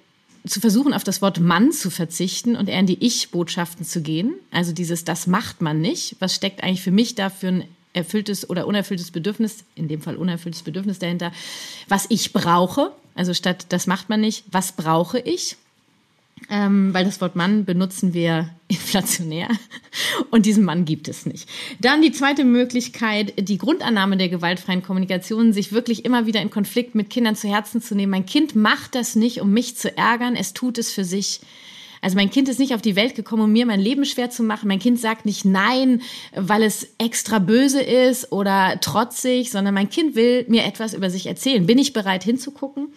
zu 0.46 0.60
versuchen, 0.60 0.94
auf 0.94 1.04
das 1.04 1.20
Wort 1.20 1.38
Mann 1.38 1.72
zu 1.72 1.90
verzichten 1.90 2.56
und 2.56 2.68
eher 2.68 2.80
in 2.80 2.86
die 2.86 3.04
Ich-Botschaften 3.04 3.84
zu 3.84 4.00
gehen. 4.00 4.34
Also 4.50 4.72
dieses, 4.72 5.04
das 5.04 5.26
macht 5.26 5.60
man 5.60 5.80
nicht. 5.80 6.16
Was 6.18 6.34
steckt 6.34 6.62
eigentlich 6.62 6.82
für 6.82 6.90
mich 6.90 7.14
da 7.14 7.28
für 7.28 7.48
ein 7.48 7.64
erfülltes 7.92 8.48
oder 8.48 8.66
unerfülltes 8.66 9.10
Bedürfnis, 9.10 9.64
in 9.74 9.88
dem 9.88 10.00
Fall 10.00 10.16
unerfülltes 10.16 10.62
Bedürfnis 10.62 10.98
dahinter, 10.98 11.32
was 11.88 12.06
ich 12.08 12.32
brauche. 12.32 12.92
Also 13.14 13.34
statt 13.34 13.66
das 13.70 13.86
macht 13.86 14.08
man 14.08 14.20
nicht, 14.20 14.44
was 14.50 14.72
brauche 14.72 15.18
ich? 15.18 15.56
Ähm, 16.48 16.94
weil 16.94 17.04
das 17.04 17.20
Wort 17.20 17.36
Mann 17.36 17.64
benutzen 17.64 18.14
wir 18.14 18.50
inflationär 18.68 19.48
und 20.30 20.46
diesen 20.46 20.64
Mann 20.64 20.84
gibt 20.84 21.06
es 21.06 21.26
nicht. 21.26 21.48
Dann 21.80 22.00
die 22.00 22.12
zweite 22.12 22.44
Möglichkeit, 22.44 23.34
die 23.36 23.58
Grundannahme 23.58 24.16
der 24.16 24.28
gewaltfreien 24.28 24.82
Kommunikation, 24.82 25.52
sich 25.52 25.72
wirklich 25.72 26.04
immer 26.04 26.26
wieder 26.26 26.40
in 26.40 26.50
Konflikt 26.50 26.94
mit 26.94 27.10
Kindern 27.10 27.36
zu 27.36 27.48
Herzen 27.48 27.82
zu 27.82 27.94
nehmen. 27.94 28.10
Mein 28.10 28.26
Kind 28.26 28.56
macht 28.56 28.94
das 28.94 29.16
nicht, 29.16 29.40
um 29.40 29.52
mich 29.52 29.76
zu 29.76 29.96
ärgern, 29.96 30.34
es 30.34 30.54
tut 30.54 30.78
es 30.78 30.90
für 30.90 31.04
sich. 31.04 31.40
Also 32.00 32.16
mein 32.16 32.30
Kind 32.30 32.48
ist 32.48 32.58
nicht 32.58 32.74
auf 32.74 32.82
die 32.82 32.96
Welt 32.96 33.14
gekommen, 33.14 33.44
um 33.44 33.52
mir 33.52 33.66
mein 33.66 33.80
Leben 33.80 34.04
schwer 34.04 34.30
zu 34.30 34.42
machen. 34.42 34.68
Mein 34.68 34.78
Kind 34.78 34.98
sagt 34.98 35.26
nicht 35.26 35.44
nein, 35.44 36.02
weil 36.34 36.62
es 36.62 36.94
extra 36.98 37.38
böse 37.38 37.82
ist 37.82 38.32
oder 38.32 38.80
trotzig, 38.80 39.50
sondern 39.50 39.74
mein 39.74 39.90
Kind 39.90 40.14
will 40.14 40.44
mir 40.48 40.64
etwas 40.64 40.94
über 40.94 41.10
sich 41.10 41.26
erzählen. 41.26 41.66
Bin 41.66 41.78
ich 41.78 41.92
bereit 41.92 42.24
hinzugucken? 42.24 42.88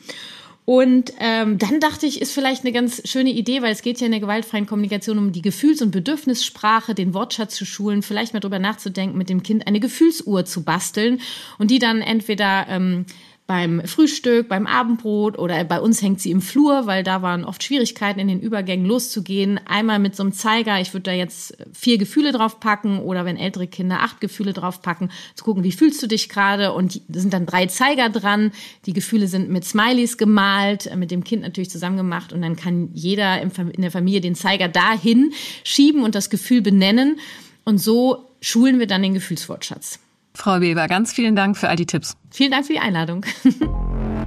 Und 0.65 1.11
ähm, 1.19 1.57
dann 1.57 1.81
dachte 1.81 2.05
ich, 2.05 2.21
ist 2.21 2.31
vielleicht 2.31 2.63
eine 2.63 2.71
ganz 2.71 3.01
schöne 3.05 3.31
Idee, 3.31 3.61
weil 3.61 3.73
es 3.73 3.81
geht 3.81 3.99
ja 3.99 4.05
in 4.05 4.13
der 4.13 4.21
gewaltfreien 4.21 4.65
Kommunikation 4.65 5.17
um 5.17 5.33
die 5.33 5.41
Gefühls- 5.41 5.81
und 5.81 5.91
Bedürfnissprache, 5.91 6.95
den 6.95 7.13
Wortschatz 7.13 7.55
zu 7.55 7.65
schulen, 7.65 8.01
vielleicht 8.01 8.33
mal 8.33 8.39
drüber 8.39 8.59
nachzudenken, 8.59 9.17
mit 9.17 9.27
dem 9.27 9.43
Kind 9.43 9.67
eine 9.67 9.81
Gefühlsuhr 9.81 10.45
zu 10.45 10.63
basteln 10.63 11.19
und 11.57 11.69
die 11.69 11.79
dann 11.79 12.01
entweder 12.01 12.65
ähm, 12.69 13.05
beim 13.45 13.81
Frühstück, 13.85 14.47
beim 14.47 14.65
Abendbrot 14.65 15.37
oder 15.37 15.63
bei 15.65 15.81
uns 15.81 16.01
hängt 16.01 16.21
sie 16.21 16.31
im 16.31 16.41
Flur, 16.41 16.85
weil 16.85 17.03
da 17.03 17.21
waren 17.21 17.43
oft 17.43 17.61
Schwierigkeiten 17.61 18.19
in 18.19 18.29
den 18.29 18.39
Übergängen 18.39 18.85
loszugehen. 18.85 19.59
Einmal 19.65 19.99
mit 19.99 20.15
so 20.15 20.23
einem 20.23 20.31
Zeiger, 20.31 20.79
ich 20.79 20.93
würde 20.93 21.03
da 21.03 21.11
jetzt 21.11 21.57
vier 21.73 21.97
Gefühle 21.97 22.31
drauf 22.31 22.61
packen 22.61 22.99
oder 22.99 23.25
wenn 23.25 23.35
ältere 23.35 23.67
Kinder 23.67 23.99
acht 23.99 24.21
Gefühle 24.21 24.53
drauf 24.53 24.81
packen, 24.81 25.09
zu 25.35 25.43
gucken, 25.43 25.63
wie 25.63 25.73
fühlst 25.73 26.01
du 26.01 26.07
dich 26.07 26.29
gerade 26.29 26.71
und 26.71 27.01
da 27.09 27.19
sind 27.19 27.33
dann 27.33 27.45
drei 27.45 27.65
Zeiger 27.65 28.09
dran. 28.09 28.51
Die 28.85 28.93
Gefühle 28.93 29.27
sind 29.27 29.49
mit 29.49 29.65
Smileys 29.65 30.17
gemalt, 30.17 30.87
äh, 30.87 30.95
mit 30.95 31.11
dem 31.11 31.25
Kind 31.25 31.41
natürlich 31.41 31.69
zusammen 31.69 31.97
gemacht 31.97 32.31
und 32.31 32.41
dann 32.41 32.55
kann 32.55 32.91
jeder 32.93 33.41
in 33.41 33.81
der 33.81 33.91
Familie 33.91 34.21
den 34.21 34.35
Zeiger 34.35 34.69
dahin 34.69 35.33
schieben 35.65 36.03
und 36.03 36.15
das 36.15 36.29
Gefühl 36.29 36.61
benennen 36.61 37.19
und 37.65 37.77
so 37.77 38.29
schulen 38.39 38.79
wir 38.79 38.87
dann 38.87 39.03
den 39.03 39.13
Gefühlswortschatz. 39.13 39.99
Frau 40.35 40.61
Weber, 40.61 40.87
ganz 40.87 41.13
vielen 41.13 41.35
Dank 41.35 41.57
für 41.57 41.69
all 41.69 41.75
die 41.75 41.85
Tipps. 41.85 42.15
Vielen 42.31 42.51
Dank 42.51 42.65
für 42.65 42.73
die 42.73 42.79
Einladung. 42.79 43.25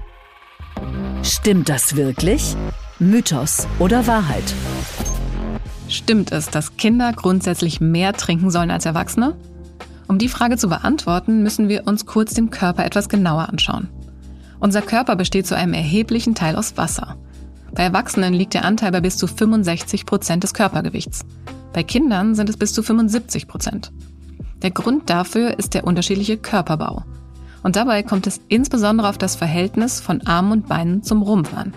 Stimmt 1.22 1.68
das 1.68 1.96
wirklich? 1.96 2.56
Mythos 2.98 3.66
oder 3.78 4.06
Wahrheit? 4.06 4.54
Stimmt 5.88 6.32
es, 6.32 6.48
dass 6.48 6.76
Kinder 6.76 7.12
grundsätzlich 7.12 7.80
mehr 7.80 8.12
trinken 8.12 8.50
sollen 8.50 8.70
als 8.70 8.86
Erwachsene? 8.86 9.36
Um 10.08 10.18
die 10.18 10.28
Frage 10.28 10.56
zu 10.56 10.68
beantworten, 10.68 11.42
müssen 11.42 11.68
wir 11.68 11.86
uns 11.86 12.06
kurz 12.06 12.34
den 12.34 12.50
Körper 12.50 12.84
etwas 12.84 13.08
genauer 13.08 13.48
anschauen. 13.48 13.88
Unser 14.60 14.82
Körper 14.82 15.16
besteht 15.16 15.46
zu 15.46 15.56
einem 15.56 15.74
erheblichen 15.74 16.34
Teil 16.34 16.56
aus 16.56 16.76
Wasser. 16.76 17.16
Bei 17.74 17.82
Erwachsenen 17.82 18.32
liegt 18.32 18.54
der 18.54 18.64
Anteil 18.64 18.92
bei 18.92 19.00
bis 19.00 19.16
zu 19.16 19.26
65 19.26 20.06
Prozent 20.06 20.44
des 20.44 20.54
Körpergewichts. 20.54 21.24
Bei 21.72 21.82
Kindern 21.82 22.34
sind 22.34 22.48
es 22.48 22.56
bis 22.56 22.72
zu 22.72 22.82
75 22.82 23.48
Prozent. 23.48 23.92
Der 24.62 24.70
Grund 24.70 25.10
dafür 25.10 25.58
ist 25.58 25.74
der 25.74 25.84
unterschiedliche 25.84 26.36
Körperbau. 26.36 27.04
Und 27.62 27.76
dabei 27.76 28.02
kommt 28.02 28.26
es 28.26 28.40
insbesondere 28.48 29.08
auf 29.08 29.18
das 29.18 29.36
Verhältnis 29.36 30.00
von 30.00 30.26
Armen 30.26 30.52
und 30.52 30.68
Beinen 30.68 31.02
zum 31.02 31.22
Rumpf 31.22 31.52
an. 31.54 31.74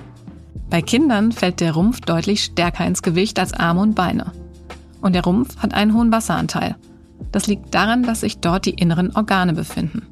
Bei 0.70 0.82
Kindern 0.82 1.32
fällt 1.32 1.62
der 1.62 1.74
Rumpf 1.74 2.02
deutlich 2.02 2.44
stärker 2.44 2.86
ins 2.86 3.02
Gewicht 3.02 3.40
als 3.40 3.54
Arme 3.54 3.82
und 3.82 3.96
Beine. 3.96 4.32
Und 5.02 5.14
der 5.14 5.24
Rumpf 5.24 5.58
hat 5.58 5.74
einen 5.74 5.96
hohen 5.96 6.12
Wasseranteil. 6.12 6.76
Das 7.32 7.48
liegt 7.48 7.74
daran, 7.74 8.04
dass 8.04 8.22
sich 8.22 8.40
dort 8.40 8.66
die 8.66 8.72
inneren 8.72 9.16
Organe 9.16 9.54
befinden. 9.54 10.04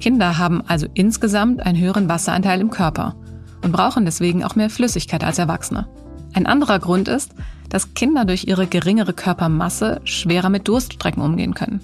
Kinder 0.00 0.36
haben 0.38 0.62
also 0.66 0.88
insgesamt 0.94 1.64
einen 1.64 1.78
höheren 1.78 2.08
Wasseranteil 2.08 2.60
im 2.60 2.70
Körper 2.70 3.14
und 3.62 3.70
brauchen 3.70 4.04
deswegen 4.04 4.42
auch 4.42 4.56
mehr 4.56 4.68
Flüssigkeit 4.68 5.22
als 5.22 5.38
Erwachsene. 5.38 5.86
Ein 6.34 6.46
anderer 6.46 6.78
Grund 6.78 7.08
ist, 7.08 7.34
dass 7.68 7.94
Kinder 7.94 8.24
durch 8.24 8.44
ihre 8.44 8.66
geringere 8.66 9.12
Körpermasse 9.12 10.00
schwerer 10.04 10.50
mit 10.50 10.68
Durststrecken 10.68 11.22
umgehen 11.22 11.54
können. 11.54 11.80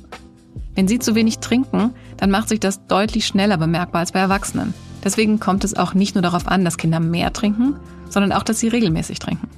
Wenn 0.74 0.88
sie 0.88 0.98
zu 0.98 1.14
wenig 1.14 1.38
trinken, 1.38 1.90
dann 2.18 2.30
macht 2.30 2.48
sich 2.48 2.60
das 2.60 2.86
deutlich 2.86 3.26
schneller 3.26 3.56
bemerkbar 3.56 4.00
als 4.00 4.12
bei 4.12 4.20
Erwachsenen. 4.20 4.74
Deswegen 5.02 5.40
kommt 5.40 5.64
es 5.64 5.76
auch 5.76 5.94
nicht 5.94 6.14
nur 6.14 6.22
darauf 6.22 6.46
an, 6.46 6.64
dass 6.64 6.76
Kinder 6.76 7.00
mehr 7.00 7.32
trinken, 7.32 7.76
sondern 8.08 8.32
auch, 8.32 8.42
dass 8.42 8.60
sie 8.60 8.68
regelmäßig 8.68 9.18
trinken. 9.18 9.48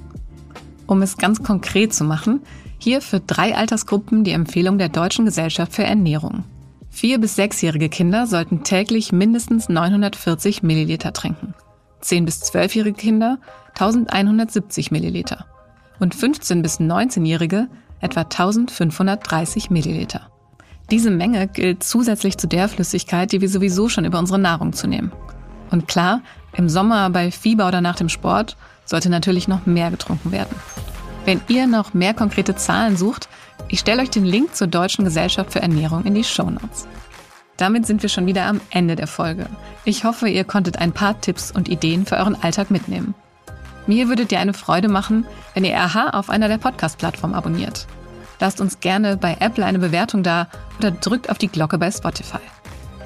Um 0.87 1.01
es 1.01 1.17
ganz 1.17 1.43
konkret 1.43 1.93
zu 1.93 2.03
machen, 2.03 2.41
hier 2.77 3.01
für 3.01 3.19
drei 3.19 3.55
Altersgruppen 3.55 4.23
die 4.23 4.31
Empfehlung 4.31 4.77
der 4.77 4.89
Deutschen 4.89 5.25
Gesellschaft 5.25 5.73
für 5.73 5.83
Ernährung. 5.83 6.43
Vier- 6.89 7.19
bis 7.19 7.35
sechsjährige 7.35 7.89
Kinder 7.89 8.27
sollten 8.27 8.63
täglich 8.63 9.11
mindestens 9.11 9.69
940 9.69 10.63
Milliliter 10.63 11.13
trinken. 11.13 11.53
10- 12.03 12.25
bis 12.25 12.41
12-jährige 12.43 12.97
Kinder 12.97 13.37
1170 13.73 14.91
Milliliter 14.91 15.45
und 15.99 16.15
15- 16.15 16.61
bis 16.61 16.79
19-jährige 16.79 17.67
etwa 17.99 18.21
1530 18.21 19.69
Milliliter. 19.69 20.31
Diese 20.89 21.11
Menge 21.11 21.47
gilt 21.47 21.83
zusätzlich 21.83 22.37
zu 22.37 22.47
der 22.47 22.67
Flüssigkeit, 22.67 23.31
die 23.31 23.39
wir 23.39 23.47
sowieso 23.47 23.87
schon 23.87 24.05
über 24.05 24.19
unsere 24.19 24.39
Nahrung 24.39 24.73
zu 24.73 24.87
nehmen. 24.87 25.11
Und 25.69 25.87
klar, 25.87 26.21
im 26.53 26.67
Sommer 26.67 27.09
bei 27.09 27.31
Fieber 27.31 27.67
oder 27.67 27.79
nach 27.79 27.95
dem 27.95 28.09
Sport 28.09 28.57
sollte 28.83 29.09
natürlich 29.09 29.47
noch 29.47 29.65
mehr 29.65 29.89
getrunken 29.89 30.31
werden. 30.31 30.53
Wenn 31.23 31.39
ihr 31.47 31.67
noch 31.67 31.93
mehr 31.93 32.13
konkrete 32.13 32.55
Zahlen 32.55 32.97
sucht, 32.97 33.29
ich 33.69 33.79
stelle 33.79 34.01
euch 34.01 34.09
den 34.09 34.25
Link 34.25 34.55
zur 34.55 34.67
Deutschen 34.67 35.05
Gesellschaft 35.05 35.53
für 35.53 35.61
Ernährung 35.61 36.03
in 36.03 36.15
die 36.15 36.23
Show 36.23 36.49
Notes. 36.49 36.87
Damit 37.61 37.85
sind 37.85 38.01
wir 38.01 38.09
schon 38.09 38.25
wieder 38.25 38.47
am 38.47 38.59
Ende 38.71 38.95
der 38.95 39.05
Folge. 39.05 39.45
Ich 39.85 40.03
hoffe, 40.03 40.27
ihr 40.27 40.45
konntet 40.45 40.79
ein 40.79 40.93
paar 40.93 41.21
Tipps 41.21 41.51
und 41.51 41.69
Ideen 41.69 42.07
für 42.07 42.17
euren 42.17 42.35
Alltag 42.41 42.71
mitnehmen. 42.71 43.13
Mir 43.85 44.09
würdet 44.09 44.31
ihr 44.31 44.39
eine 44.39 44.55
Freude 44.55 44.87
machen, 44.87 45.27
wenn 45.53 45.63
ihr 45.63 45.75
RH 45.75 46.09
auf 46.15 46.31
einer 46.31 46.47
der 46.47 46.57
Podcast-Plattformen 46.57 47.35
abonniert. 47.35 47.85
Lasst 48.39 48.61
uns 48.61 48.79
gerne 48.79 49.15
bei 49.15 49.37
Apple 49.39 49.63
eine 49.63 49.77
Bewertung 49.77 50.23
da 50.23 50.47
oder 50.79 50.89
drückt 50.89 51.29
auf 51.29 51.37
die 51.37 51.49
Glocke 51.49 51.77
bei 51.77 51.91
Spotify. 51.91 52.39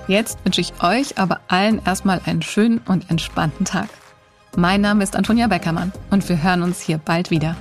Jetzt 0.08 0.38
wünsche 0.46 0.62
ich 0.62 0.72
euch 0.82 1.18
aber 1.18 1.42
allen 1.50 1.82
erstmal 1.86 2.22
einen 2.24 2.42
schönen 2.42 2.78
und 2.88 3.10
entspannten 3.10 3.66
Tag. 3.66 3.90
Mein 4.56 4.80
Name 4.80 5.04
ist 5.04 5.18
Antonia 5.18 5.48
Beckermann 5.48 5.92
und 6.12 6.30
wir 6.30 6.42
hören 6.42 6.62
uns 6.62 6.80
hier 6.80 6.98
bald 6.98 7.30
wieder. 7.30 7.58